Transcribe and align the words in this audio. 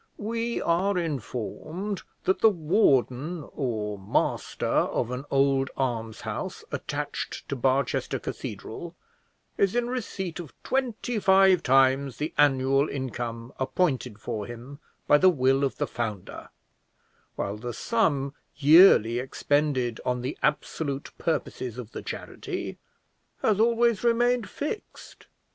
We 0.17 0.59
are 0.59 0.97
informed 0.97 2.01
that 2.23 2.39
the 2.41 2.49
warden 2.49 3.47
or 3.53 3.99
master 3.99 4.65
of 4.65 5.11
an 5.11 5.25
old 5.29 5.69
almshouse 5.77 6.63
attached 6.71 7.47
to 7.49 7.55
Barchester 7.55 8.17
Cathedral 8.17 8.95
is 9.59 9.75
in 9.75 9.91
receipt 9.91 10.39
of 10.39 10.55
twenty 10.63 11.19
five 11.19 11.61
times 11.61 12.17
the 12.17 12.33
annual 12.39 12.89
income 12.89 13.53
appointed 13.59 14.17
for 14.19 14.47
him 14.47 14.79
by 15.05 15.19
the 15.19 15.29
will 15.29 15.63
of 15.63 15.77
the 15.77 15.85
founder, 15.85 16.49
while 17.35 17.57
the 17.57 17.71
sum 17.71 18.33
yearly 18.55 19.19
expended 19.19 20.01
on 20.03 20.21
the 20.23 20.35
absolute 20.41 21.11
purposes 21.19 21.77
of 21.77 21.91
the 21.91 22.01
charity 22.01 22.79
has 23.43 23.59
always 23.59 24.03
remained 24.03 24.49
fixed. 24.49 25.27